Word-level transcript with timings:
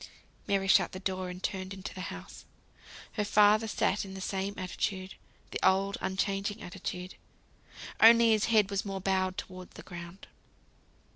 Mary 0.47 0.67
shut 0.67 0.93
the 0.93 0.99
door, 0.99 1.29
and 1.29 1.43
turned 1.43 1.75
into 1.75 1.93
the 1.93 2.01
house. 2.09 2.43
Her 3.11 3.23
father 3.23 3.67
sat 3.67 4.03
in 4.03 4.15
the 4.15 4.19
same 4.19 4.55
attitude; 4.57 5.13
the 5.51 5.59
old 5.61 5.95
unchanging 6.01 6.63
attitude. 6.63 7.13
Only 7.99 8.31
his 8.31 8.45
head 8.45 8.71
was 8.71 8.83
more 8.83 8.99
bowed 8.99 9.37
towards 9.37 9.75
the 9.75 9.83
ground. 9.83 10.25